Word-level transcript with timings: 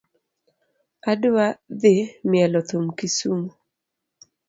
Adwa 1.11 1.45
dhii 1.79 2.05
mielo 2.29 2.59
thum 2.67 2.85
kisumu. 2.97 3.49